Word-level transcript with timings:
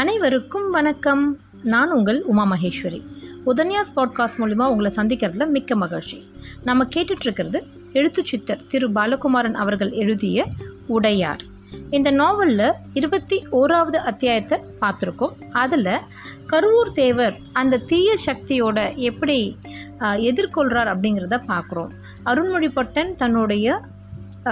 அனைவருக்கும் 0.00 0.70
வணக்கம். 0.70 1.38
நான் 1.62 1.90
உங்கள் 1.92 2.22
உமா 2.22 2.44
மகேஸ்வரி. 2.52 3.02
உதன்யாஸ் 3.46 3.90
பாட்காஸ்ட் 3.96 4.38
மூலிமா 4.38 4.66
உங்களை 4.66 4.92
சந்திக்கிறதுல 4.96 5.46
மிக்க 5.48 5.76
மகிழ்ச்சி. 5.76 6.18
நம்ம 6.64 6.84
கேட்டுட்ருக்கிறது 6.84 7.62
எழுத்து 7.92 8.24
சித்தர் 8.24 8.66
திரு 8.68 8.90
பாலகுமாரன் 8.92 9.54
அவர்கள் 9.54 9.90
எழுதிய 9.90 10.46
உடையார். 10.86 11.42
இந்த 11.90 12.10
நாவலில் 12.10 12.72
இருபத்தி 12.92 13.46
ஓராவது 13.52 13.96
அத்தியாயத்தை 13.96 14.58
பார்த்துருக்கோம். 14.80 15.34
அதில் 15.52 15.98
கருவூர் 16.46 16.92
தேவர் 16.94 17.36
அந்த 17.52 17.76
தீய 17.76 18.14
சக்தியோட 18.26 18.94
எப்படி 18.94 19.56
எதிர்கொள்கிறார் 20.00 20.92
அப்படிங்கிறத 20.94 21.40
பார்க்குறோம். 21.48 21.90
அருண்மொழிப்பட்டன் 22.24 23.14
தன்னுடைய 23.14 23.80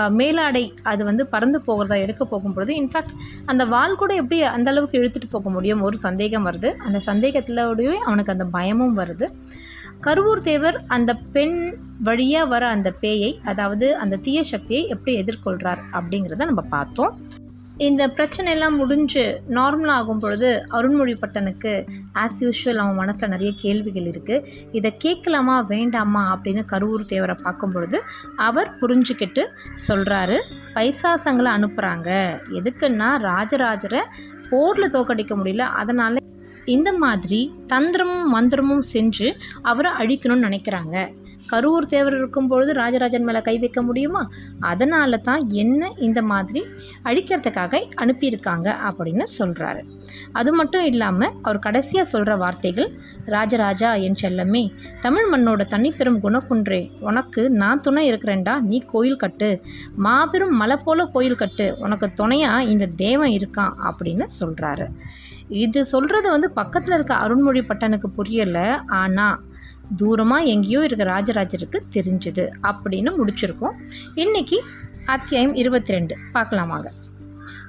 மேலாடை 0.08 0.74
அது 0.82 1.04
வந்து 1.04 1.26
பறந்து 1.26 1.60
போகிறதா 1.60 1.94
எடுக்க 1.94 2.24
போகும்பொழுது 2.24 2.72
இன்ஃபேக்ட் 2.82 3.14
அந்த 3.46 3.64
வால் 3.64 3.94
கூட 3.94 4.14
எப்படி 4.14 4.42
அந்த 4.42 4.70
அளவுக்கு 4.70 5.00
இழுத்துட்டு 5.00 5.30
போக 5.30 5.50
முடியும்? 5.50 5.82
ஒரு 5.82 5.96
சந்தேகம் 5.96 6.46
வருது. 6.46 6.76
அந்த 6.76 7.00
சந்தேகத்திலோடய 7.06 7.92
அவனுக்கு 7.92 8.32
அந்த 8.32 8.44
பயமும் 8.44 8.98
வருது. 8.98 9.28
கருவூர் 10.00 10.40
தேவர் 10.40 10.84
அந்த 10.86 11.14
பெண் 11.32 11.78
வழியாக 12.02 12.46
வர 12.46 12.68
அந்த 12.68 12.94
பேயை 13.00 13.38
அதாவது 13.44 13.96
அந்த 13.96 14.16
தீய 14.16 14.42
சக்தியை 14.42 14.88
எப்படி 14.88 15.22
எதிர்கொள்கிறார் 15.22 15.78
அப்படிங்கிறத 15.92 16.44
நம்ம 16.44 16.60
பார்த்தோம். 16.60 17.18
இந்த 17.86 18.02
பிரச்சனையெல்லாம் 18.08 18.76
முடிஞ்சு 18.76 19.22
நார்மல் 19.48 19.90
ஆகும் 19.90 20.18
பொழுது 20.18 20.48
அருண்மொழிப்பட்டனுக்கு 20.72 21.72
ஆஸ் 22.14 22.38
யூஷுவல் 22.40 22.80
அவன் 22.82 22.94
மனசில் 22.94 23.28
நிறைய 23.28 23.50
கேள்விகள் 23.56 24.08
இருக்குது 24.10 24.46
இதை 24.72 24.90
கேட்கலாமா 24.96 25.60
வேண்டாமா 25.60 26.22
அப்படின்னு 26.34 26.62
கருவூர் 26.72 27.04
தேவரை 27.12 27.36
பார்க்கும் 27.42 27.70
பொழுது 27.70 28.00
அவர் 28.36 28.70
புரிஞ்சுக்கிட்டு 28.80 29.44
சொல்கிறாரு 29.88 30.38
பைசாசங்களை 30.74 31.52
அனுப்புகிறாங்க 31.58 32.10
எதுக்குன்னா 32.60 33.10
ராஜராஜரை 33.28 34.02
போரில் 34.50 34.94
தோக்கடிக்க 34.96 35.34
முடியல. 35.40 35.64
அதனால் 35.80 36.26
இந்த 36.64 36.92
மாதிரி 36.92 37.40
தந்திரமும் 37.72 38.28
மந்திரமும் 38.34 38.84
செஞ்சு 38.92 39.28
அவரை 39.62 39.90
அழிக்கணும்னு 39.92 40.46
நினைக்கிறாங்க. 40.48 40.96
கரூர் 41.52 41.90
தேவர் 41.92 42.16
இருக்கும் 42.18 42.48
பொழுது 42.50 42.72
ராஜராஜன் 42.72 43.26
மேலே 43.28 43.40
கை 43.48 43.56
வைக்க 43.58 43.80
முடியுமா? 43.82 44.22
அதனால 44.70 45.20
தான் 45.28 45.42
என்ன 45.62 45.90
இந்த 46.08 46.22
மாதிரி 46.32 46.60
அழிக்கிறதுக்காக 47.04 47.82
அனுப்பியிருக்காங்க 48.04 48.68
அப்படின்னு 48.88 49.26
சொல்கிறாரு 49.38 49.82
அது 50.32 50.50
மட்டும் 50.52 50.84
இல்லாமல் 50.90 51.34
அவர் 51.42 51.64
கடைசியாக 51.66 52.06
சொல்கிற 52.12 52.32
வார்த்தைகள் 52.36 52.88
ராஜராஜா 53.34 53.90
என் 54.06 54.18
செல்லமே 54.22 54.62
தமிழ் 55.00 55.28
மண்ணோட 55.32 55.62
தனிப்பெரும் 55.74 56.20
குணக்குன்றே 56.24 56.80
உனக்கு 57.00 57.42
நான் 57.62 57.80
துணை 57.80 58.04
இருக்கிறேன்டா 58.10 58.54
நீ 58.70 58.78
கோயில் 58.92 59.20
கட்டு. 59.22 59.50
மாபெரும் 60.06 60.54
மலை 60.56 60.76
போல 60.84 61.06
கோயில் 61.14 61.40
கட்டு 61.42 61.66
உனக்கு 61.78 62.08
துணையாக 62.12 62.68
இந்த 62.72 62.88
தேவன் 63.04 63.34
இருக்கான் 63.38 63.74
அப்படின்னு 63.88 64.26
சொல்கிறாரு 64.40 64.86
இது 65.64 65.80
சொல்கிறது 65.84 66.28
வந்து 66.30 66.48
பக்கத்தில் 66.50 66.94
இருக்க 66.94 67.14
அருண்மொழி 67.14 67.60
பட்டனுக்கு 67.68 68.08
புரியலை. 68.16 68.66
ஆனால் 69.00 69.36
தூரமாக 69.96 70.44
எங்கேயோ 70.44 70.82
இருக்க 70.82 71.04
ராஜராஜருக்கு 71.04 71.80
தெரிஞ்சுது 71.96 72.48
அப்படின்னு 72.62 73.12
முடிச்சிருக்கோம். 73.18 73.76
இன்னைக்கு 74.14 74.64
அத்தியாயம் 75.06 75.54
இருபத்தி 75.54 75.92
ரெண்டு 75.92 76.16
பார்க்கலாமாங்க 76.34 76.86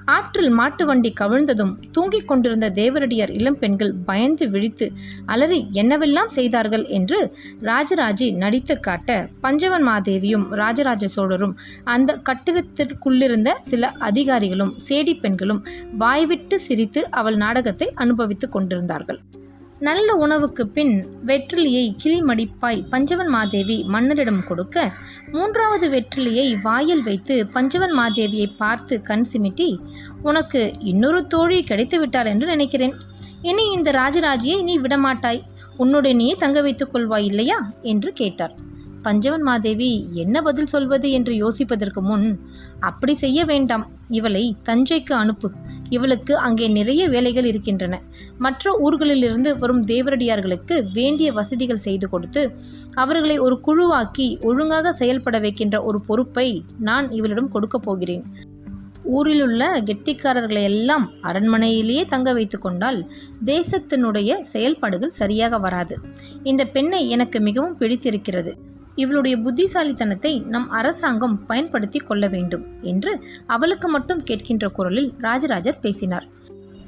ஆற்றில் 0.04 0.50
மாட்டு 0.50 0.86
வண்டி 0.86 1.12
கவிழ்ந்ததும் 1.20 1.78
தூங்கிக் 1.90 2.28
கொண்டிருந்த 2.28 2.70
தேவரடியார் 2.70 3.30
இளம் 3.30 3.58
பெண்கள் 3.58 3.94
பயந்து 3.94 4.48
விழித்து 4.48 4.92
அலறி 5.26 5.68
என்னவெல்லாம் 5.72 6.26
செய்தார்கள்? 6.26 6.84
என்று 6.84 7.32
ராஜராஜி 7.60 8.32
நடித்து 8.32 8.80
காட்ட 8.80 9.28
பஞ்சவன் 9.40 9.88
மாதேவியும் 9.88 10.48
ராஜராஜ 10.48 11.06
சோழரும் 11.06 11.56
அந்த 11.84 12.20
கட்டிடத்திற்குள்ளிருந்த 12.28 13.52
சில 13.60 13.88
அதிகாரிகளும் 13.88 14.76
சேடி 14.88 15.20
பெண்களும் 15.20 15.64
வாய்விட்டு 15.98 16.58
சிரித்து 16.58 17.10
அவள் 17.10 17.36
நாடகத்தை 17.36 17.92
அனுபவித்துக் 17.94 18.52
கொண்டிருந்தார்கள். 18.52 19.20
நல்ல 19.80 20.14
உணவுக்கு 20.14 20.68
பின் 20.68 21.06
வெற்றிலியை 21.26 21.96
கிளிமடிப்பாய் 22.04 22.88
பஞ்சவன் 22.90 23.26
மாதேவி 23.26 23.84
மன்னரிடம் 23.84 24.44
கொடுக்க 24.44 24.92
மூன்றாவது 25.32 25.88
வெற்றிலியை 25.90 26.56
வாயில் 26.62 27.02
வைத்து 27.02 27.46
பஞ்சவன் 27.46 27.98
மாதேவியை 27.98 28.56
பார்த்து 28.56 29.02
கண் 29.02 29.24
சிமிட்டி 29.32 29.78
உனக்கு 30.22 30.72
இன்னொரு 30.78 31.26
தோழி 31.26 31.62
கிடைத்து 31.62 31.98
விட்டார் 31.98 32.26
என்று 32.26 32.46
நினைக்கிறேன். 32.46 32.94
இனி 33.42 33.70
இந்த 33.70 33.90
ராஜராஜியை 33.90 34.62
நீ 34.62 34.78
விடமாட்டாய். 34.78 35.42
உன்னுடைய 35.76 36.34
தங்க 36.38 36.62
வைத்துக் 36.62 36.94
கொள்வாய் 36.94 37.24
இல்லையா? 37.24 37.72
என்று 37.82 38.12
கேட்டார். 38.12 38.54
பஞ்சவன் 39.02 39.42
மாதேவி 39.42 40.08
என்ன 40.14 40.42
பதில் 40.42 40.66
சொல்வது 40.66 41.10
என்று 41.10 41.32
யோசிப்பதற்கு 41.34 42.00
முன் 42.00 42.40
அப்படி 42.80 43.14
செய்ய 43.14 43.44
வேண்டாம். 43.44 43.86
இவளை 44.08 44.56
தஞ்சைக்கு 44.68 45.12
அனுப்பு. 45.12 45.52
இவளுக்கு 45.88 46.36
அங்கே 46.36 46.68
நிறைய 46.68 47.08
வேலைகள் 47.08 47.44
இருக்கின்றன. 47.44 48.02
மற்ற 48.38 48.78
ஊர்களிலிருந்து 48.82 49.58
வரும் 49.58 49.82
தேவரடியார்களுக்கு 49.84 50.84
வேண்டிய 50.92 51.32
வசதிகள் 51.32 51.84
செய்து 51.86 52.08
கொடுத்து 52.08 52.56
அவர்களை 52.94 53.38
ஒரு 53.38 53.60
குழுவாக்கி 53.66 54.42
ஒழுங்காக 54.44 54.92
செயல்பட 54.92 55.38
வைக்கின்ற 55.38 55.82
ஒரு 55.82 56.00
பொறுப்பை 56.00 56.64
நான் 56.78 57.10
இவளிடம் 57.10 57.48
கொடுக்கப் 57.48 57.82
போகிறேன். 57.82 58.24
ஊரிலுள்ள 59.04 59.80
கெட்டிக்காரர்களை 59.80 60.62
எல்லாம் 60.62 61.10
அரண்மனையிலேயே 61.22 62.06
தங்க 62.06 62.32
வைத்து 62.32 62.58
கொண்டால் 62.58 63.10
தேசத்தினுடைய 63.44 64.40
செயல்பாடுகள் 64.40 65.08
சரியாக 65.08 65.58
வராது. 65.58 65.98
இந்த 66.42 66.64
பெண்ணை 66.64 67.08
எனக்கு 67.08 67.40
மிகவும் 67.40 67.76
பிடித்திருக்கிறது. 67.76 68.52
இவளுடைய 68.94 69.36
புத்திசாலித்தனத்தை 69.36 70.40
நம் 70.40 70.70
அரசாங்கம் 70.70 71.44
பயன்படுத்தி 71.44 71.98
கொள்ள 71.98 72.26
வேண்டும் 72.28 72.66
என்று 72.82 73.24
அவளுக்கு 73.46 73.88
மட்டும் 73.88 74.22
கேட்கின்ற 74.30 74.66
குரலில் 74.66 75.12
ராஜராஜர் 75.18 75.78
பேசினார். 75.78 76.28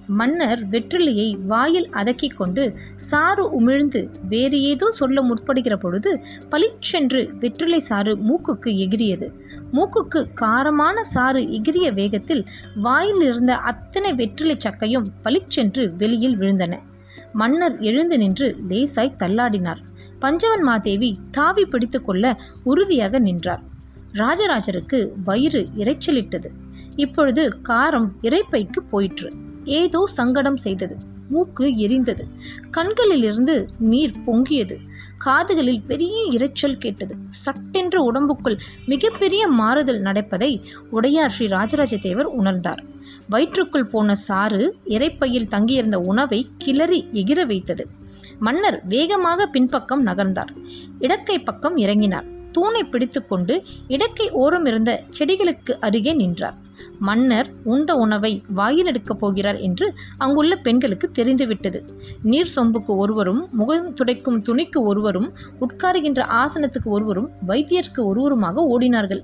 மன்னர் 0.06 0.68
வெற்றிலையை 0.68 1.36
வாயில் 1.46 1.88
அதக்கிக் 1.90 2.36
கொண்டு 2.36 2.74
சாறு 2.96 3.60
உமிழ்ந்து 3.60 4.10
வேறு 4.28 4.62
ஏதோ 4.62 4.90
சொல்ல 4.90 5.22
முற்படுகிற 5.22 5.76
பொழுது 5.76 6.24
பளிச்சென்று 6.48 7.30
வெற்றிலை 7.40 7.78
சாறு 7.78 8.16
மூக்குக்கு 8.16 8.70
எகிரியது. 8.84 9.32
மூக்குக்கு 9.72 10.26
காரமான 10.40 11.00
சாறு 11.00 11.42
எகிரிய 11.42 11.94
வேகத்தில் 11.94 12.46
வாயில் 12.76 13.20
இருந்த 13.20 13.56
அத்தனை 13.56 14.12
வெற்றிலை 14.12 14.56
சக்கையும் 14.64 15.06
பளிச்சென்று 15.22 15.94
வெளியில் 15.96 16.38
விழுந்தன. 16.38 16.78
மன்னர் 17.32 17.78
எழுந்து 17.78 18.18
நின்று 18.18 18.56
லேசாய் 18.68 19.16
தள்ளாடினார். 19.18 19.80
பஞ்சவன் 20.18 20.62
மாதேவி 20.62 21.18
தாவி 21.30 21.64
பிடித்து 21.64 22.02
கொள்ள 22.02 22.40
உறுதியாக 22.62 23.18
நின்றார். 23.18 23.62
ராஜராஜருக்கு 24.12 25.08
வயிறு 25.24 25.68
இரைச்சலிட்டது. 25.76 26.46
இப்பொழுது 26.96 27.58
காரம் 27.68 28.08
இறைப்பைக்கு 28.22 28.80
போயிற்று. 28.90 29.32
ஏதோ 29.64 30.06
சங்கடம் 30.06 30.56
செய்தது. 30.56 30.96
மூக்கு 31.28 31.66
எரிந்தது. 31.66 32.24
கண்களிலிருந்து 32.70 33.68
நீர் 33.78 34.14
பொங்கியது. 34.26 34.76
காதுகளில் 35.16 35.82
பெரிய 35.86 36.28
இரைச்சல் 36.30 36.78
கேட்டது. 36.78 37.14
சட்டென்ற 37.44 37.96
உடம்புக்குள் 37.96 38.58
மிகப்பெரிய 38.86 39.46
மாறுதல் 39.46 40.00
நடப்பதை 40.00 40.64
உடையார் 40.90 41.30
ஸ்ரீ 41.30 41.46
ராஜராஜ 41.46 41.96
தேவர் 41.96 42.26
உணர்ந்தார். 42.26 42.82
வயிற்றுக்குள் 43.28 43.84
போன 43.84 44.14
சாறு 44.14 44.76
இறைப்பையில் 44.88 45.48
தங்கியிருந்த 45.48 45.98
உணவை 45.98 46.48
கிளறி 46.58 47.08
எகிர 47.12 47.46
வைத்தது. 47.46 47.86
மன்னர் 48.38 48.82
வேகமாக 48.88 49.46
பின்பக்கம் 49.46 50.06
நகர்ந்தார். 50.06 50.52
இடக்கை 51.00 51.44
பக்கம் 51.44 51.76
இறங்கினார். 51.76 52.24
தூணை 52.52 52.84
பிடித்துக்கொண்டு 52.84 53.62
இடக்கை 53.88 54.30
ஓரம் 54.30 54.64
இருந்த 54.64 55.02
செடிகளுக்கு 55.18 55.70
அருகே 55.80 56.12
நின்றார். 56.12 56.54
மன்னர் 56.98 57.46
உண்ட 57.64 57.94
உணவை 57.94 58.42
வாயில் 58.48 58.86
எடுக்கப் 58.86 59.20
போகிறார் 59.20 59.56
என்று 59.56 59.94
அங்குள்ள 60.18 60.56
பெண்களுக்கு 60.56 61.10
தெரிந்துவிட்டது. 61.10 61.84
நீர் 62.22 62.52
சொம்புக்கு 62.56 62.96
ஒருவரும் 62.96 63.48
முகம் 63.52 63.92
துடைக்கும் 63.92 64.42
துணிக்கு 64.42 64.76
ஒருவரும் 64.76 65.32
உட்காருகின்ற 65.60 66.44
ஆசனத்துக்கு 66.44 66.84
ஒருவரும் 66.84 67.30
வைத்தியருக்கு 67.48 68.00
ஒருவருமாக 68.00 68.78
ஓடினார்கள். 68.78 69.22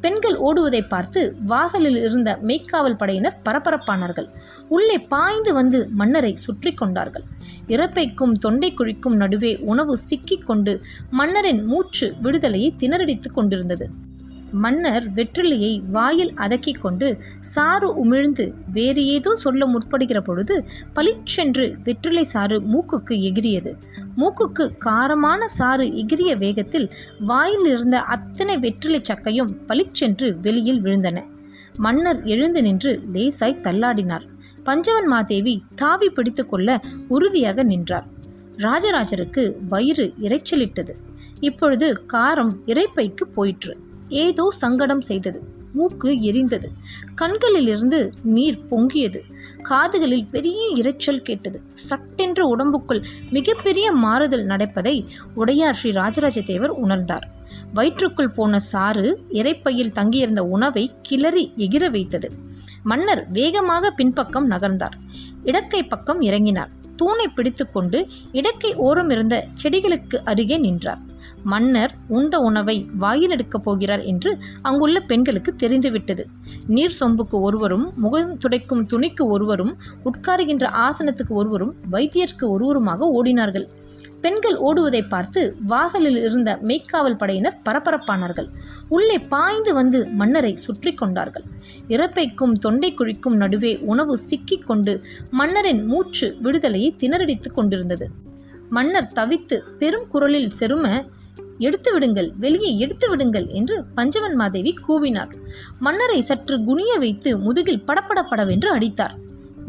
பெண்கள் 0.00 0.36
ஓடுவதை 0.38 0.88
பார்த்து 0.88 1.36
வாசலில் 1.46 1.96
இருந்த 1.96 2.38
மெய்க்காவல் 2.42 2.96
படையினர் 2.96 3.38
பரபரப்பானார்கள். 3.44 4.28
உள்ளே 4.68 4.98
பாய்ந்து 4.98 5.52
வந்து 5.52 5.88
மன்னரை 5.88 6.36
சுற்றி 6.36 6.72
கொண்டார்கள். 6.74 7.24
இறப்பைக்கும் 7.68 8.32
தொண்டை 8.32 8.74
குழிக்கும் 8.74 9.14
நடுவே 9.14 9.56
உணவு 9.56 9.96
சிக்கிக் 9.96 10.46
கொண்டு 10.46 10.80
மன்னரின் 11.10 11.64
மூச்சு 11.64 12.14
விடுதலையை 12.22 12.74
திணறடித்துக் 12.78 13.34
கொண்டிருந்தது. 13.34 13.88
மன்னர் 14.52 15.12
வெற்றிலையை 15.12 15.82
வாயில் 15.90 16.32
அதக்கி 16.34 16.72
கொண்டு 16.72 17.18
சாறு 17.40 18.06
உமிழ்ந்து 18.06 18.54
வேறு 18.72 19.06
ஏதோ 19.06 19.36
சொல்ல 19.36 19.66
முற்படுகிற 19.66 20.20
பொழுது 20.20 20.64
பளிச்சென்று 20.92 21.76
வெற்றிலை 21.84 22.24
சாறு 22.24 22.60
மூக்குக்கு 22.60 23.10
எகிரியது. 23.10 23.74
மூக்குக்கு 24.16 24.72
காரமான 24.84 25.44
சாறு 25.44 25.86
எகிரிய 25.86 26.36
வேகத்தில் 26.36 26.92
வாயில் 27.20 27.64
இருந்த 27.64 28.00
அத்தனை 28.00 28.58
வெற்றிலை 28.58 29.02
சக்கையும் 29.08 29.52
பளிச்சென்று 29.66 30.40
வெளியில் 30.40 30.82
விழுந்தன. 30.82 31.24
மன்னர் 31.76 32.22
எழுந்து 32.22 32.62
நின்று 32.62 33.02
லேசாய் 33.12 33.60
தள்ளாடினார். 33.60 34.22
பஞ்சவன் 34.64 35.06
மாதேவி 35.06 35.62
தாவி 35.74 36.08
பிடித்து 36.08 36.46
கொள்ள 36.46 36.80
உறுதியாக 37.08 37.62
நின்றார். 37.62 38.06
ராஜராஜருக்கு 38.56 39.52
வயிறு 39.68 40.14
இரைச்சலிட்டது. 40.20 40.90
இப்பொழுது 41.40 42.02
காரம் 42.12 42.50
இறைப்பைக்கு 42.66 43.24
போயிற்று. 43.34 43.84
ஏதோ 44.08 44.50
சங்கடம் 44.50 45.00
செய்தது. 45.00 45.42
மூக்கு 45.72 46.10
எரிந்தது. 46.10 46.64
கண்களிலிருந்து 47.14 48.12
நீர் 48.22 48.60
பொங்கியது. 48.70 49.20
காதுகளில் 49.60 50.26
பெரிய 50.30 50.72
இரைச்சல் 50.74 51.22
கேட்டது. 51.22 51.60
சட்டென்ற 51.88 52.40
உடம்புக்குள் 52.40 53.04
மிகப்பெரிய 53.30 53.92
மாறுதல் 53.92 54.44
நடப்பதை 54.44 55.04
உடையார் 55.34 55.74
ஸ்ரீ 55.74 55.90
ராஜராஜ 55.90 56.40
தேவர் 56.40 56.84
உணர்ந்தார். 56.84 57.22
வயிற்றுக்குள் 57.74 58.28
போன 58.28 58.58
சாறு 58.58 59.20
இறைப்பையில் 59.32 59.92
தங்கியிருந்த 59.92 60.42
உணவை 60.44 60.92
கிளறி 61.02 61.52
எகிர 61.56 61.90
வைத்தது. 61.90 62.30
மன்னர் 62.82 63.30
வேகமாக 63.30 63.90
பின்பக்கம் 63.90 64.50
நகர்ந்தார். 64.50 64.92
இடக்கை 65.44 65.88
பக்கம் 65.88 66.20
இறங்கினார். 66.20 66.68
தூணை 66.96 67.28
பிடித்துக்கொண்டு 67.28 68.06
இடக்கை 68.32 68.74
ஓரம் 68.74 69.10
இருந்த 69.10 69.46
செடிகளுக்கு 69.62 70.16
அருகே 70.24 70.56
நின்றார். 70.56 70.98
மன்னர் 71.50 71.92
உண்ட 72.08 72.38
உணவை 72.38 72.76
வாயில் 72.98 73.30
எடுக்கப் 73.30 73.64
போகிறார் 73.64 74.02
என்று 74.12 74.30
அங்குள்ள 74.62 75.00
பெண்களுக்கு 75.10 75.52
தெரிந்துவிட்டது. 75.56 76.24
நீர் 76.66 76.96
சொம்புக்கு 77.00 77.36
ஒருவரும் 77.40 77.86
முகம் 77.96 78.32
துடைக்கும் 78.36 78.86
துணிக்கு 78.92 79.24
ஒருவரும் 79.34 79.72
உட்காருகின்ற 80.04 80.66
ஆசனத்துக்கு 80.86 81.34
ஒருவரும் 81.40 81.72
வைத்தியருக்கு 81.92 82.46
ஒருவருமாக 82.54 83.08
ஓடினார்கள். 83.16 83.66
பெண்கள் 84.20 84.56
ஓடுவதை 84.58 85.00
பார்த்து 85.08 85.40
வாசலில் 85.66 86.18
இருந்த 86.24 86.50
மெய்க்காவல் 86.62 87.18
படையினர் 87.18 87.58
பரபரப்பானார்கள். 87.68 88.48
உள்ளே 88.88 89.18
பாய்ந்து 89.34 89.72
வந்து 89.74 89.98
மன்னரை 90.20 90.52
சுற்றி 90.56 90.92
கொண்டார்கள். 90.94 91.44
இறப்பைக்கும் 91.88 92.54
தொண்டை 92.64 92.90
குழிக்கும் 92.92 93.38
நடுவே 93.42 93.72
உணவு 93.92 94.16
சிக்கிக் 94.28 94.66
கொண்டு 94.66 94.94
மன்னரின் 95.30 95.82
மூச்சு 95.84 96.28
விடுதலையை 96.40 96.90
திணறடித்துக் 97.02 97.56
கொண்டிருந்தது. 97.58 98.08
மன்னர் 98.70 99.12
தவித்து 99.14 99.56
பெரும் 99.78 100.08
குரலில் 100.08 100.54
செரும 100.60 100.86
எடுத்து 101.58 101.90
விடுங்கள் 101.92 102.28
வெளியே 102.44 102.78
எடுத்து 102.78 103.06
விடுங்கள் 103.10 103.46
என்று 103.46 103.76
பஞ்சவன் 103.94 104.36
மாதேவி 104.40 104.72
கூவினார் 104.86 105.32
மன்னரை 105.78 106.20
சற்று 106.20 106.58
குனிய 106.64 106.94
வைத்து 106.98 107.38
முதுகில் 107.38 107.84
படப்படப்படவென்று 107.88 108.70
அடித்தார். 108.76 109.14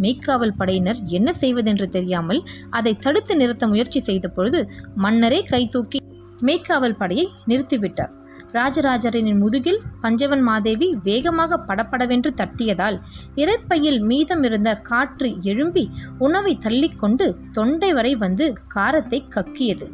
மெய்க்காவல் 0.02 0.58
படையினர் 0.58 1.00
என்ன 1.18 1.30
செய்வதென்று 1.32 1.88
தெரியாமல் 1.88 2.42
அதை 2.70 2.94
தடுத்து 2.96 3.36
நிறுத்த 3.36 3.68
முயற்சி 3.68 4.00
செய்த 4.00 4.28
பொழுது 4.28 4.60
மன்னரே 4.96 5.42
கை 5.42 5.68
தூக்கி 5.68 6.00
மெய்க்காவல் 6.46 7.00
படையை 7.00 7.26
நிறுத்திவிட்டார். 7.48 8.14
ராஜராஜரின் 8.52 9.40
முதுகில் 9.44 9.80
பஞ்சவன் 10.02 10.44
மாதேவி 10.50 10.88
வேகமாக 11.04 11.58
படப்படவென்று 11.70 12.32
தட்டியதால் 12.42 12.98
இறைப்பையில் 13.36 14.00
மீதமிருந்த 14.10 14.72
காற்று 14.82 15.30
எழும்பி 15.44 15.84
உணவை 16.18 16.54
தள்ளிக்கொண்டு 16.66 17.28
தொண்டை 17.54 17.94
வரை 17.94 18.14
வந்து 18.16 18.54
காரத்தை 18.68 19.22
கக்கியது. 19.36 19.88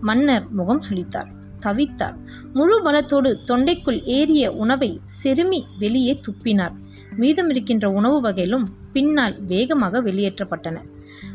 மன்னர் 0.00 0.46
முகம் 0.50 0.82
சுளித்தார். 0.88 1.30
தவித்தார். 1.66 2.16
முழு 2.52 2.76
பலத்தோடு 2.82 3.32
தொண்டைக்குள் 3.46 4.04
ஏறிய 4.04 4.52
உணவை 4.52 5.00
செருமி 5.22 5.60
வெளியே 5.78 6.20
துப்பினார். 6.20 6.76
மீதமிருக்கின்ற 7.18 7.86
உணவு 7.86 8.20
வகையிலும் 8.20 8.66
பின்னால் 8.92 9.36
வேகமாக 9.42 10.02
வெளியேற்றப்பட்டன. 10.02 10.78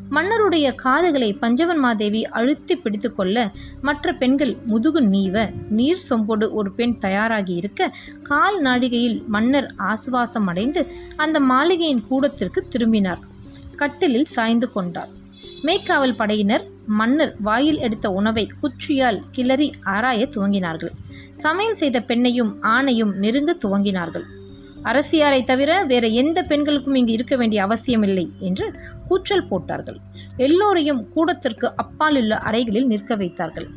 மன்னருடைய 0.10 0.75
காதுகளை 0.75 1.33
பஞ்சவன் 1.33 1.77
மாதேவி 1.77 2.25
அழுத்தி 2.25 2.75
பிடித்துக்கொள்ள 2.77 3.51
மற்ற 3.81 4.13
பெண்கள் 4.13 4.57
முதுகு 4.66 5.01
நீவ 5.01 5.51
நீர் 5.69 6.04
சொம்போடு 6.10 6.51
ஒரு 6.51 6.72
பெண் 6.72 6.95
தயாராகி 7.01 7.54
இருக்க 7.56 7.92
கால் 8.24 8.62
நாழிகையில் 8.62 9.25
மன்னர் 9.25 9.74
ஆசுவாசம் 9.77 10.48
அடைந்து 10.48 10.88
அந்த 11.16 11.39
மாளிகையின் 11.39 12.07
கூடத்திற்கு 12.07 12.68
திரும்பினார். 12.69 13.19
கட்டிலில் 13.75 14.33
சாய்ந்து 14.36 14.72
கொண்டார். 14.72 15.10
மேய்க்காவல் 15.65 16.15
படையினர் 16.15 16.63
மன்னர் 16.88 17.35
வாயில் 17.39 17.77
எடுத்த 17.77 18.09
உணவை 18.09 18.51
குச்சியால் 18.62 19.21
கிளறி 19.31 19.71
ஆராய 19.83 20.27
துவங்கினார்கள். 20.35 20.89
சமையல் 21.33 21.73
செய்த 21.73 22.00
பெண்ணையும் 22.00 22.56
ஆணையும் 22.62 23.13
நெருங்க 23.13 23.57
துவங்கினார்கள். 23.65 24.23
அரசியாரை 24.83 25.44
தவிர 25.44 25.83
வேற 25.83 26.07
எந்த 26.07 26.41
பெண்களுக்கும் 26.41 26.95
இங்கு 26.95 27.13
இருக்க 27.13 27.35
வேண்டிய 27.35 27.63
அவசியமில்லை 27.63 28.31
என்று 28.39 28.73
கூச்சல் 29.07 29.47
போட்டார்கள். 29.47 29.97
எல்லோரையும் 30.38 31.09
கூடத்திற்கு 31.09 31.75
அப்பாலுள்ள 31.75 32.38
அறைகளில் 32.38 32.88
நிற்க 32.88 33.15
வைத்தார்கள். 33.15 33.67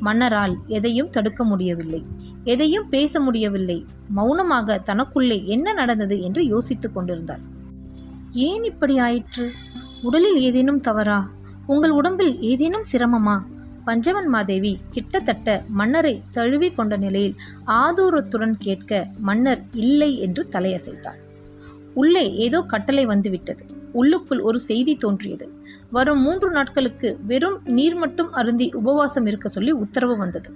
மன்னரால் 0.00 0.56
எதையும் 0.66 1.10
தடுக்க 1.10 1.44
முடியவில்லை. 1.44 2.02
எதையும் 2.44 2.88
பேச 2.88 3.20
முடியவில்லை. 3.20 3.86
மௌனமாக 4.08 4.82
தனக்குள்ளே 4.86 5.44
என்ன 5.44 5.72
நடந்தது? 5.72 6.22
என்று 6.22 6.46
யோசித்துக் 6.46 6.94
கொண்டிருந்தார். 6.94 7.40
ஏன் 8.32 8.64
இப்படி 8.64 8.98
ஆயிற்று? 8.98 9.52
உடலில் 10.02 10.40
ஏதேனும் 10.40 10.80
தவறா? 10.80 11.34
உங்கள் 11.66 11.90
உடம்பில் 11.90 12.40
ஏதேனும் 12.40 12.84
சிரமமா? 12.92 13.42
பஞ்சவன் 13.84 14.26
மாதேவி 14.26 14.78
கிட்டத்தட்ட 14.90 15.64
மன்னரை 15.68 16.22
தழுவி 16.30 16.70
கொண்ட 16.70 16.96
நிலையில் 16.96 17.34
ஆதூரத்துடன் 17.66 18.54
கேட்க 18.58 19.06
மன்னர் 19.20 19.62
இல்லை 19.74 20.18
என்று 20.18 20.48
தலையசைத்தார். 20.52 21.20
உள்ளே 21.94 22.34
ஏதோ 22.34 22.60
கட்டளை 22.60 23.06
வந்துவிட்டது. 23.06 23.64
உள்ளுக்குள் 23.92 24.40
ஒரு 24.40 24.60
செய்தி 24.60 24.96
தோன்றியது. 24.96 25.50
வரும் 25.90 26.22
மூன்று 26.22 26.50
நாட்களுக்கு 26.50 27.18
வெறும் 27.26 27.60
நீர் 27.64 27.94
மட்டும் 27.94 28.32
அருந்தி 28.32 28.72
உபவாசம் 28.72 29.26
இருக்க 29.26 29.48
சொல்லி 29.48 29.70
உத்தரவு 29.70 30.16
வந்தது. 30.16 30.50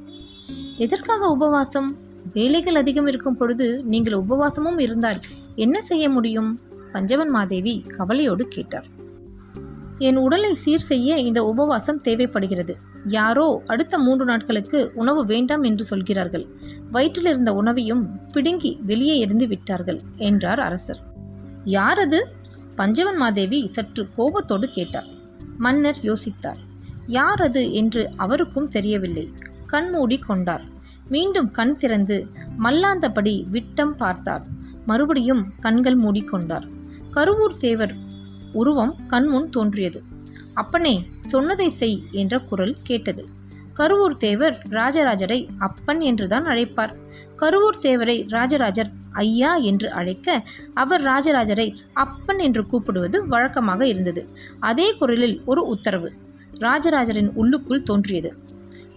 எதற்காக 0.77 1.27
உபவாசம்? 1.27 1.97
வேலைகள் 2.33 2.75
அதிகம் 2.75 3.07
இருக்கும் 3.07 3.37
பொழுது 3.37 3.83
நீங்கள் 3.85 4.21
உபவாசமும் 4.21 4.81
இருந்தால் 4.81 5.21
என்ன 5.55 5.81
செய்ய 5.81 6.09
முடியும்? 6.09 6.61
பஞ்சவன் 6.93 7.31
மாதேவி 7.31 7.85
கவலையோடு 7.97 8.49
கேட்டார். 8.49 8.99
என் 10.09 10.17
உடலை 10.17 10.55
சீர் 10.55 10.89
செய்ய 10.91 11.17
இந்த 11.19 11.41
உபவாசம் 11.45 12.01
தேவைப்படுகிறது. 12.01 12.75
யாரோ 13.05 13.63
அடுத்த 13.67 13.99
மூன்று 13.99 14.25
நாட்களுக்கு 14.25 14.79
உணவு 14.95 15.25
வேண்டாம் 15.25 15.63
என்று 15.63 15.85
சொல்கிறார்கள். 15.85 16.45
வயிற்றில் 16.91 17.25
இருந்த 17.25 17.53
உணவையும் 17.53 18.03
பிடுங்கி 18.33 18.81
வெளியே 18.83 19.19
எறிந்து 19.19 19.47
விட்டார்கள் 19.47 20.01
என்றார் 20.17 20.61
அரசர். 20.61 21.01
யார் 21.65 21.99
அது 21.99 22.21
பஞ்சவன் 22.77 23.17
மாதேவி 23.17 23.67
சற்று 23.67 24.09
கோபத்தோடு 24.13 24.69
கேட்டார். 24.71 25.09
மன்னர் 25.59 26.01
யோசித்தார். 26.03 26.61
யார் 27.07 27.43
அது 27.43 27.73
என்று 27.73 28.11
அவருக்கும் 28.17 28.69
தெரியவில்லை. 28.69 29.33
கண்மூடி 29.67 30.19
கொண்டார். 30.19 30.65
மீண்டும் 31.09 31.51
கண் 31.51 31.77
திறந்து 31.77 32.17
மல்லாந்தபடி 32.59 33.35
விட்டம் 33.49 33.95
பார்த்தார். 33.97 34.45
மறுபடியும் 34.87 35.43
கண்கள் 35.61 35.99
மூடிக்கொண்டார். 35.99 36.67
கருவூர் 37.17 37.57
தேவர் 37.57 37.95
உருவம் 38.53 38.97
கண்முன் 39.07 39.49
தோன்றியது. 39.49 40.03
அப்பனே 40.55 41.07
சொன்னதை 41.21 41.69
செய் 41.69 42.03
என்ற 42.11 42.39
குரல் 42.39 42.77
கேட்டது. 42.83 43.25
கருவூர் 43.79 44.17
தேவர் 44.17 44.63
ராஜராஜரை 44.71 45.49
அப்பன் 45.59 46.01
என்றுதான் 46.01 46.45
அழைப்பார். 46.45 46.95
கருவூர் 47.37 47.79
தேவரை 47.81 48.29
ராஜராஜர் 48.29 48.91
ஐயா 49.13 49.55
என்று 49.55 49.93
அழைக்க 49.93 50.45
அவர் 50.75 51.03
ராஜராஜரை 51.03 51.75
அப்பன் 51.93 52.39
என்று 52.39 52.67
கூப்பிடுவது 52.67 53.27
வழக்கமாக 53.27 53.87
இருந்தது. 53.87 54.29
அதே 54.61 54.95
குரலில் 54.95 55.43
ஒரு 55.45 55.67
உத்தரவு 55.67 56.13
ராஜராஜரின் 56.61 57.31
உள்ளுக்குள் 57.35 57.83
தோன்றியது. 57.83 58.37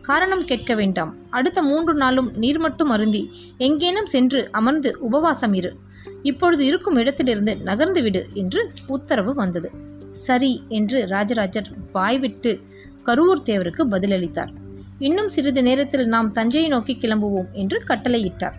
காரணம் 0.02 0.46
கேட்க 0.46 0.76
வேண்டாம். 0.76 1.16
அடுத்த 1.30 1.62
மூன்று 1.62 1.94
நாளும் 1.94 2.32
நீர் 2.34 2.60
மட்டும் 2.60 2.90
அருந்தி 2.90 3.32
எங்கேனும் 3.58 4.06
சென்று 4.06 4.52
அமர்ந்து 4.52 4.98
உபவாசம் 5.00 5.54
இரு. 5.54 5.78
இப்பொழுது 6.24 6.66
இருக்கும் 6.66 6.96
இடத்திலிருந்து 6.96 7.58
நகர்ந்து 7.58 8.02
விடு 8.02 8.28
என்று 8.34 8.72
உத்தரவு 8.88 9.34
வந்தது. 9.34 9.72
சரி 10.12 10.64
என்று 10.70 11.08
ராஜராஜர் 11.08 11.70
வாய்விட்டு 11.92 12.60
கருவூர் 13.06 13.46
தேவருக்கு 13.46 13.84
பதிலளித்தார். 13.84 14.52
இன்னும் 15.00 15.28
சிறிது 15.28 15.64
நேரத்தில் 15.64 16.08
நாம் 16.08 16.32
தஞ்சையை 16.32 16.70
நோக்கி 16.70 16.96
கிளம்புவோம் 16.96 17.52
என்று 17.52 17.80
கட்டளையிட்டார். 17.88 18.54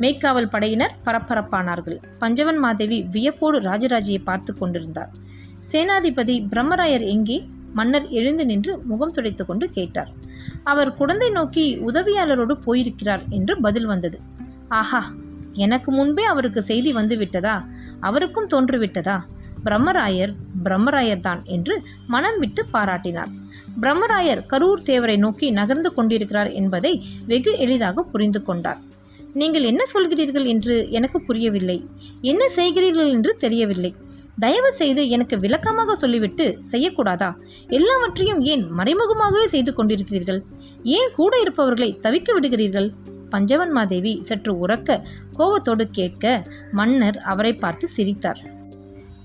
மேய்க்காவல் 0.00 0.48
படையினர் 0.48 0.94
பரபரப்பானார்கள். 1.04 1.98
பஞ்சவன் 2.18 2.58
மாதேவி 2.58 3.06
வியப்போடு 3.10 3.60
ராஜராஜையை 3.60 4.24
பார்த்து 4.24 4.54
கொண்டிருந்தார். 4.54 5.10
சேனாதிபதி 5.72 6.46
பிரம்மராயர் 6.54 7.02
எங்கே? 7.02 7.46
மன்னர் 7.72 8.08
எழுந்து 8.08 8.46
நின்று 8.46 8.78
முகம் 8.84 9.10
துடைத்து 9.10 9.46
கொண்டு 9.46 9.68
கேட்டார். 9.68 10.10
அவர் 10.64 10.94
குழந்தை 10.94 11.30
நோக்கி 11.30 11.78
உதவியாளரோடு 11.86 12.52
போயிருக்கிறார் 12.64 13.24
என்று 13.30 13.60
பதில் 13.60 13.86
வந்தது. 13.86 14.20
ஆஹா! 14.68 15.12
எனக்கு 15.66 15.90
முன்பே 15.98 16.24
அவருக்கு 16.32 16.62
செய்தி 16.70 16.90
வந்துவிட்டதா 16.92 17.56
அவருக்கும் 18.08 18.50
தோன்றுவிட்டதா 18.54 19.18
பிரம்மராயர் 19.64 20.32
பிரம்மராயர் 20.64 21.24
தான் 21.26 21.40
என்று 21.56 21.74
மனம் 22.12 22.38
விட்டு 22.42 22.62
பாராட்டினார். 22.74 23.32
பிரம்மராயர் 23.82 24.40
கரூர் 24.52 24.86
தேவரை 24.90 25.16
நோக்கி 25.24 25.46
நகர்ந்து 25.58 25.90
கொண்டிருக்கிறார் 25.96 26.50
என்பதை 26.60 26.92
வெகு 27.32 27.52
எளிதாக 27.64 28.04
புரிந்து 28.12 28.40
கொண்டார். 28.42 28.80
நீங்கள் 29.40 29.66
என்ன 29.70 29.82
சொல்கிறீர்கள் 29.92 30.46
என்று 30.52 30.76
எனக்கு 30.98 31.18
புரியவில்லை. 31.26 31.76
என்ன 32.30 32.42
செய்கிறீர்கள் 32.56 33.10
என்று 33.16 33.32
தெரியவில்லை. 33.44 33.90
தயவு 34.44 34.70
செய்து 34.78 35.02
எனக்கு 35.16 35.34
விளக்கமாக 35.44 35.94
சொல்லிவிட்டு 35.94 36.46
செய்யக்கூடாதா? 36.72 37.30
எல்லாவற்றையும் 37.78 38.40
ஏன் 38.52 38.64
மறைமுகமாகவே 38.78 39.46
செய்து 39.54 39.72
கொண்டிருக்கிறீர்கள்? 39.74 40.40
ஏன் 40.98 41.10
கூட 41.18 41.32
இருப்பவர்களை 41.44 41.90
தவிக்க 42.06 42.28
விடுகிறீர்கள்? 42.38 42.88
பஞ்சவன்மாதேவி 43.32 44.12
சற்று 44.20 44.52
உறக்க 44.66 44.98
கோபத்தோடு 45.36 45.84
கேட்க 45.90 46.24
மன்னர் 46.72 47.18
அவரை 47.32 47.52
பார்த்து 47.54 47.88
சிரித்தார். 47.88 48.40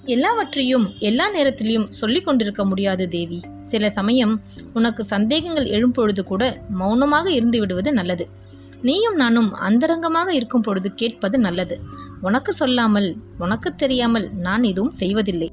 எல்லாவற்றையும் 0.06 0.86
எல்லா 1.00 1.26
நேரத்திலையும் 1.34 1.88
சொல்லிக் 1.90 2.26
கொண்டிருக்க 2.26 2.66
முடியாது 2.66 3.08
தேவி. 3.08 3.40
சில 3.64 3.90
சமயம் 3.90 4.34
உனக்கு 4.74 5.04
சந்தேகங்கள் 5.06 5.68
எழும்பொழுது 5.68 6.24
கூட 6.24 6.44
மௌனமாக 6.70 7.28
இருந்து 7.32 7.60
விடுவது 7.60 7.92
நல்லது. 7.94 8.26
நீயும் 8.82 9.16
நானும் 9.16 9.50
அந்தரங்கமாக 9.54 10.30
இருக்கும் 10.34 10.62
பொழுது 10.62 10.90
கேட்பது 10.94 11.38
நல்லது. 11.40 11.76
உனக்கு 12.22 12.54
சொல்லாமல் 12.54 13.10
உனக்கு 13.38 13.70
தெரியாமல் 13.76 14.28
நான் 14.38 14.64
எதுவும் 14.64 14.92
செய்வதில்லை. 14.92 15.50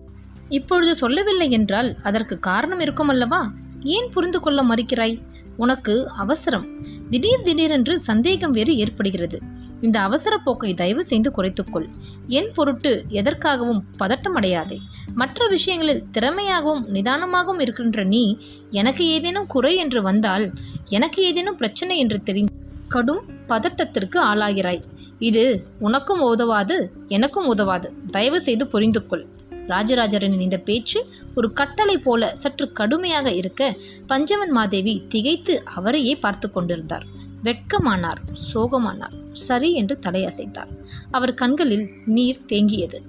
இப்பொழுது 0.49 0.93
சொல்லவில்லை 0.97 1.51
என்றால் 1.51 1.91
அதற்கு 2.03 2.39
காரணம் 2.39 2.81
இருக்கும் 2.81 3.09
அல்லவா? 3.09 3.41
ஏன் 3.85 4.09
புரிந்து 4.11 4.41
கொள்ள 4.41 4.63
மறுக்கிறாய்? 4.63 5.17
உனக்கு 5.57 6.09
அவசரம். 6.09 6.67
திடீர் 7.11 7.43
திடீரென்று 7.43 8.01
சந்தேகம் 8.01 8.51
வேறு 8.51 8.77
ஏற்படுகிறது. 8.77 9.41
இந்த 9.81 10.01
அவசர 10.01 10.39
போக்கை 10.39 10.75
தயவு 10.75 11.05
செய்து 11.05 11.33
குறைத்துக்கொள். 11.37 11.89
என் 12.27 12.51
பொருட்டு 12.55 13.05
எதற்காகவும் 13.09 13.81
பதட்டம் 13.99 14.35
அடையாதே. 14.35 14.79
மற்ற 15.15 15.47
விஷயங்களில் 15.47 16.05
திறமையாகவும் 16.13 16.87
நிதானமாகவும் 16.95 17.61
இருக்கின்ற 17.61 18.05
நீ 18.05 18.39
எனக்கு 18.71 19.07
ஏதேனும் 19.07 19.47
குறை 19.47 19.77
என்று 19.77 20.03
வந்தால் 20.03 20.53
எனக்கு 20.87 21.23
ஏதேனும் 21.23 21.57
பிரச்சனை 21.57 21.99
என்று 21.99 22.23
தெரிந்து 22.23 22.61
கடும் 22.89 23.23
பதட்டத்திற்கு 23.49 24.17
ஆளாகிறாய். 24.17 24.83
இது 25.19 25.67
உனக்கும் 25.79 26.21
உதவாது 26.21 26.93
எனக்கும் 27.09 27.47
உதவாது. 27.47 27.95
தயவு 28.11 28.41
செய்து 28.41 28.67
புரிந்து 28.67 29.07
கொள் 29.07 29.27
ராஜராஜரின் 29.69 30.41
இந்த 30.41 30.59
பேச்சு 30.59 31.07
ஒரு 31.35 31.53
கட்டளை 31.53 31.99
போல 31.99 32.33
சற்று 32.35 32.73
கடுமையாக 32.73 33.33
இருக்க 33.33 33.77
பஞ்சவன் 34.07 34.51
மாதேவி 34.51 34.95
திகைத்து 35.09 35.63
அவரையே 35.65 36.15
பார்த்து 36.17 36.51
கொண்டிருந்தார். 36.51 37.07
வெட்கமானார் 37.45 38.21
சோகமானார் 38.55 39.15
சரி 39.33 39.75
என்று 39.75 39.99
தலையசைத்தார். 40.07 40.71
அவர் 41.11 41.35
கண்களில் 41.35 41.91
நீர் 42.05 42.45
தேங்கியது. 42.47 43.01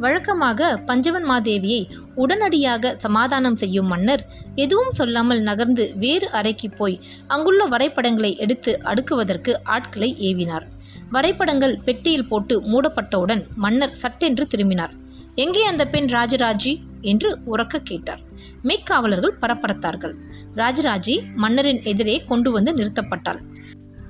வழக்கமாக 0.00 0.76
பஞ்சவன் 0.76 1.26
மாதேவியை 1.30 1.90
உடனடியாக 2.14 2.94
சமாதானம் 2.96 3.56
செய்யும் 3.56 3.86
மன்னர் 3.86 4.22
எதுவும் 4.54 4.90
சொல்லாமல் 4.90 5.40
நகர்ந்து 5.40 5.92
வேறு 5.96 6.30
அறைக்கு 6.30 6.68
போய் 6.70 7.00
அங்குள்ள 7.26 7.64
வரைபடங்களை 7.64 8.36
எடுத்து 8.36 8.80
அடுக்குவதற்கு 8.84 9.54
ஆட்களை 9.62 10.16
ஏவினார். 10.18 10.66
வரைபடங்கள் 11.10 11.78
பெட்டியில் 11.84 12.28
போட்டு 12.28 12.60
மூடப்பட்டவுடன் 12.60 13.46
மன்னர் 13.56 13.90
சட்டென்று 13.90 14.46
திரும்பினார். 14.46 14.94
எங்கே 15.42 15.62
அந்த 15.70 15.82
பெண் 15.86 16.08
ராஜராஜி 16.08 16.72
என்று 17.10 17.28
உறக்க 17.46 17.80
கேட்டார். 17.90 18.22
மெய்க்காவலர்கள் 18.68 19.34
பரபரத்தார்கள். 19.42 20.14
ராஜராஜி 20.54 21.14
மன்னரின் 21.42 21.80
எதிரே 21.82 22.16
கொண்டு 22.30 22.50
வந்து 22.50 22.72
நிறுத்தப்பட்டாள். 22.72 23.40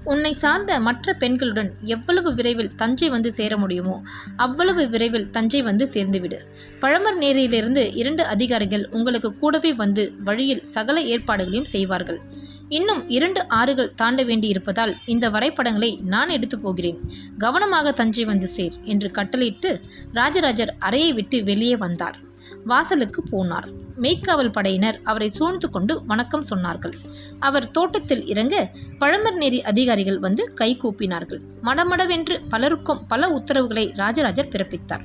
உன்னை 0.05 0.31
சார்ந்த 0.33 0.73
மற்ற 0.81 1.15
பெண்களுடன் 1.21 1.71
எவ்வளவு 1.95 2.31
விரைவில் 2.35 2.71
தஞ்சை 2.77 3.09
வந்து 3.09 3.31
சேர 3.33 3.53
முடியுமோ 3.57 3.97
அவ்வளவு 4.37 4.83
விரைவில் 4.89 5.31
தஞ்சை 5.31 5.61
வந்து 5.63 5.87
சேர்ந்துவிடு. 5.95 6.39
பழமர் 6.83 7.19
நேரிலிருந்து 7.23 7.83
இரண்டு 8.03 8.25
அதிகாரிகள் 8.35 8.87
உங்களுக்கு 8.91 9.31
கூடவே 9.39 9.73
வந்து 9.83 10.05
வழியில் 10.29 10.65
சகல 10.75 11.03
ஏற்பாடுகளையும் 11.15 11.73
செய்வார்கள். 11.75 12.21
இன்னும் 12.69 13.09
இரண்டு 13.09 13.49
ஆறுகள் 13.49 13.95
தாண்ட 13.95 14.25
வேண்டியிருப்பதால் 14.25 14.95
இந்த 15.07 15.31
வரைபடங்களை 15.31 15.99
நான் 16.05 16.29
எடுத்து 16.29 16.59
போகிறேன். 16.59 16.99
கவனமாக 17.39 17.93
தஞ்சை 17.93 18.25
வந்து 18.25 18.49
சேர் 18.49 18.73
என்று 18.85 19.11
கட்டளையிட்டு 19.11 19.81
ராஜராஜர் 20.13 20.75
அறையை 20.79 21.13
விட்டு 21.13 21.45
வெளியே 21.45 21.77
வந்தார். 21.77 22.19
வாசலுக்கு 22.65 23.23
போனார். 23.33 23.69
மெய்க்காவல் 24.01 24.53
படையினர் 24.53 25.01
அவரை 25.05 25.31
சூழ்ந்து 25.31 25.71
கொண்டு 25.71 26.05
வணக்கம் 26.07 26.45
சொன்னார்கள். 26.51 26.93
அவர் 27.39 27.71
தோட்டத்தில் 27.71 28.27
இறங்க 28.27 28.71
பழமர் 29.01 29.35
நெறி 29.35 29.63
அதிகாரிகள் 29.63 30.19
வந்து 30.19 30.55
கை 30.55 30.77
கூப்பினார்கள். 30.77 31.41
மடமடவென்று 31.63 32.41
பலருக்கும் 32.49 33.07
பல 33.07 33.29
உத்தரவுகளை 33.29 33.93
ராஜராஜர் 33.95 34.49
பிறப்பித்தார். 34.49 35.05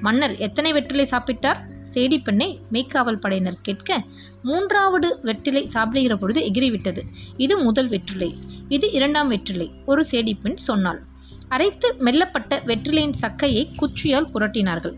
மன்னர் 0.00 0.36
எத்தனை 0.36 0.72
வெற்றிலை 0.72 1.08
சாப்பிட்டார்? 1.10 1.56
சேடி 1.94 2.22
பெண்ணை 2.22 2.60
மெய்க்காவல் 2.72 3.20
படையினர் 3.20 3.58
கேட்க 3.62 4.04
மூன்றாவது 4.42 5.18
வெற்றிலை 5.22 5.66
சாப்பிடுகிற 5.66 6.16
பொழுது 6.16 6.40
எகிரிவிட்டது. 6.40 7.02
இது 7.36 7.58
முதல் 7.58 7.88
வெற்றிலை. 7.88 8.36
இது 8.68 8.92
இரண்டாம் 8.92 9.28
வெற்றிலை. 9.28 9.70
ஒரு 9.86 10.04
சேடி 10.10 10.32
பெண் 10.40 10.56
சொன்னாள். 10.56 11.02
அரைத்து 11.48 11.94
மெல்லப்பட்ட 11.98 12.60
வெற்றிலையின் 12.66 13.14
சக்கையை 13.20 13.70
குச்சியால் 13.76 14.30
புரட்டினார்கள். 14.34 14.94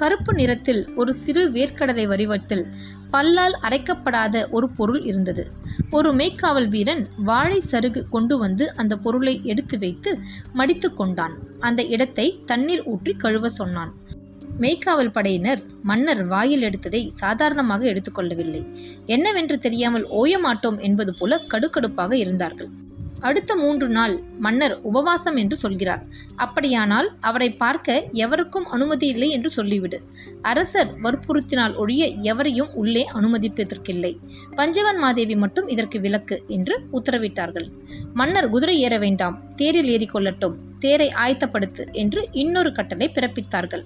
கருப்பு 0.00 0.32
நிறத்தில் 0.34 0.82
ஒரு 1.00 1.12
சிறு 1.22 1.42
வேர்க்கடலை 1.56 2.04
வரிவத்தில் 2.12 2.64
பல்லால் 3.12 3.56
அரைக்கப்படாத 3.66 4.36
ஒரு 4.56 4.66
பொருள் 4.78 5.02
இருந்தது. 5.02 5.44
ஒரு 5.90 6.10
மேய்க்காவல் 6.14 6.68
வீரன் 6.74 7.04
வாழை 7.28 7.58
சருகு 7.70 8.02
கொண்டு 8.14 8.34
வந்து 8.38 8.64
அந்த 8.74 8.94
பொருளை 9.04 9.34
எடுத்து 9.52 9.76
வைத்து 9.78 10.12
மடித்து 10.52 10.88
கொண்டான். 10.94 11.34
அந்த 11.60 11.82
இடத்தை 11.94 12.26
தண்ணீர் 12.44 12.84
ஊற்றி 12.92 13.14
கழுவ 13.24 13.48
சொன்னான். 13.58 13.92
மேய்க்காவல் 14.62 15.14
படையினர் 15.16 15.62
மன்னர் 15.82 16.22
வாயில் 16.26 16.66
எடுத்ததை 16.68 17.02
சாதாரணமாக 17.20 17.84
எடுத்துக்கொள்ளவில்லை 17.92 18.62
என்னவென்று 19.16 19.58
தெரியாமல் 19.58 20.06
ஓய 20.20 20.38
மாட்டோம் 20.38 20.78
என்பது 20.88 21.14
போல 21.14 21.40
கடுக்கடுப்பாக 21.52 22.12
இருந்தார்கள். 22.24 22.70
அடுத்த 23.20 23.56
மூன்று 23.56 23.88
நாள் 23.88 24.20
மன்னர் 24.38 24.78
உபவாசம் 24.80 25.36
என்று 25.36 25.56
சொல்கிறார். 25.56 26.02
அப்படியானால் 26.36 27.16
அவரை 27.20 27.52
பார்க்க 27.52 28.08
எவருக்கும் 28.12 28.66
அனுமதி 28.66 29.06
இல்லை 29.06 29.30
என்று 29.30 29.50
சொல்லிவிடு. 29.56 29.98
அரசர் 30.42 30.90
வற்புறுத்தினால் 31.02 31.74
ஒழிய 31.74 32.06
எவரையும் 32.06 32.70
உள்ளே 32.74 33.08
அனுமதிப்பதற்கில்லை. 33.14 34.18
பஞ்சவன் 34.54 34.96
மாதேவி 34.96 35.36
மட்டும் 35.36 35.68
இதற்கு 35.68 36.00
விலக்கு 36.00 36.42
என்று 36.46 36.76
உத்தரவிட்டார்கள். 36.92 37.68
மன்னர் 38.14 38.48
குதிரை 38.48 38.78
ஏற 38.78 38.98
வேண்டாம் 38.98 39.54
தேரில் 39.54 39.90
ஏறிக்கொள்ளட்டும் 39.96 40.56
தேரை 40.78 41.12
ஆயத்தப்படுத்து 41.18 41.92
என்று 41.92 42.28
இன்னொரு 42.32 42.72
கட்டளை 42.72 43.10
பிறப்பித்தார்கள். 43.14 43.84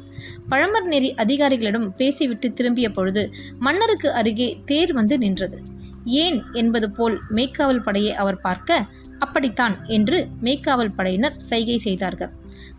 பழமர் 0.48 0.84
நெறி 0.84 1.14
அதிகாரிகளிடம் 1.14 1.88
பேசிவிட்டு 1.96 2.52
திரும்பிய 2.52 2.90
பொழுது 2.90 3.32
மன்னருக்கு 3.58 4.12
அருகே 4.12 4.60
தேர் 4.64 4.92
வந்து 4.92 5.18
நின்றது. 5.18 5.62
ஏன் 6.04 6.44
என்பது 6.52 6.90
போல் 6.90 7.20
மேய்க்காவல் 7.34 7.82
படையை 7.82 8.12
அவர் 8.14 8.40
பார்க்க 8.40 8.86
அப்படித்தான் 9.24 9.74
என்று 9.96 10.18
மேய்க்காவல் 10.46 10.96
படையினர் 10.98 11.38
சைகை 11.48 11.78
செய்தார்கள். 11.86 12.32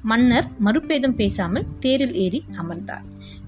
மன்னர் 0.09 0.47
மறுபேதம் 0.65 1.17
பேசாமல் 1.21 1.67
தேரில் 1.83 2.15
ஏறி 2.23 2.39
அமர்ந்தார். 2.61 3.05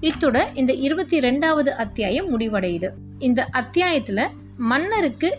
இத்துட 0.08 0.38
இந்த 0.60 0.72
இருபத்தி 0.86 1.18
ரெண்டாவது 1.26 1.70
அத்தியாயம் 1.84 2.30
முடிவடையுது. 2.32 2.88
இந்த 3.28 3.40
அத்தியாயத்தில் 3.60 4.30
மன்னருக்கு 4.72 5.30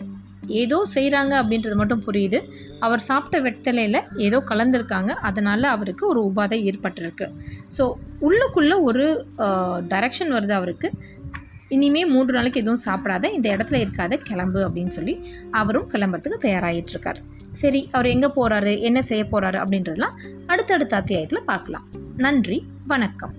ஏதோ 0.62 0.78
செய்கிறாங்க 0.94 1.32
அப்படின்றது 1.42 1.76
மட்டும் 1.80 2.02
புரியுது. 2.06 2.38
அவர் 2.86 3.06
சாப்பிட்ட 3.08 3.36
வெட்டலையில் 3.46 4.00
ஏதோ 4.26 4.38
கலந்துருக்காங்க. 4.50 5.12
அதனால் 5.28 5.66
அவருக்கு 5.74 6.04
ஒரு 6.12 6.20
உபாதை 6.28 6.58
ஏற்பட்டிருக்கு. 6.70 7.26
ஸோ 7.76 7.84
உள்ளுக்குள்ளே 8.28 8.76
ஒரு 8.88 9.06
டைரக்ஷன் 9.92 10.34
வருது 10.36 10.54
அவருக்கு. 10.60 10.90
இனிமே 11.74 12.02
மூன்று 12.12 12.32
நாளைக்கு 12.36 12.60
எதுவும் 12.62 12.84
சாப்பிடாத 12.88 13.30
இந்த 13.36 13.48
இடத்துல 13.54 13.78
இருக்காத 13.84 14.18
கிளம்பு 14.28 14.60
அப்படின்னு 14.66 14.92
சொல்லி 14.98 15.14
அவரும் 15.60 15.88
கிளம்புறதுக்கு 15.94 16.44
தயாராகிட்டு 16.44 16.92
இருக்கார் 16.94 17.20
சரி 17.62 17.80
அவர் 17.92 18.06
எங்கே 18.06 18.28
போகிறாரு 18.36 18.72
என்ன 18.80 19.02
செய்ய 19.02 19.24
போகிறாரு 19.24 19.58
அப்படின்றதெல்லாம் 19.64 20.16
அடுத்தடுத்த 20.46 20.96
அத்தியாயத்தில் 20.96 21.44
பார்க்கலாம். 21.44 21.86
நன்றி 22.16 22.58
வணக்கம். 22.86 23.34